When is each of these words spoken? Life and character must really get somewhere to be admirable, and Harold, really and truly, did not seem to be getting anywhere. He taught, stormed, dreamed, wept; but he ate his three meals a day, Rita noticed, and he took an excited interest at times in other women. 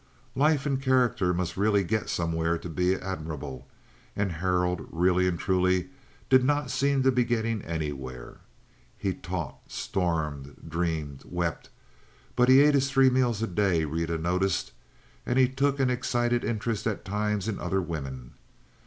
Life 0.35 0.65
and 0.65 0.81
character 0.81 1.31
must 1.31 1.55
really 1.55 1.83
get 1.83 2.09
somewhere 2.09 2.57
to 2.57 2.67
be 2.69 2.95
admirable, 2.95 3.67
and 4.15 4.31
Harold, 4.31 4.87
really 4.89 5.27
and 5.27 5.37
truly, 5.37 5.91
did 6.27 6.43
not 6.43 6.71
seem 6.71 7.03
to 7.03 7.11
be 7.11 7.23
getting 7.23 7.61
anywhere. 7.61 8.39
He 8.97 9.13
taught, 9.13 9.59
stormed, 9.67 10.57
dreamed, 10.67 11.21
wept; 11.23 11.69
but 12.35 12.49
he 12.49 12.61
ate 12.61 12.73
his 12.73 12.89
three 12.89 13.11
meals 13.11 13.43
a 13.43 13.47
day, 13.47 13.85
Rita 13.85 14.17
noticed, 14.17 14.71
and 15.23 15.37
he 15.37 15.47
took 15.47 15.79
an 15.79 15.91
excited 15.91 16.43
interest 16.43 16.87
at 16.87 17.05
times 17.05 17.47
in 17.47 17.59
other 17.59 17.79
women. 17.79 18.33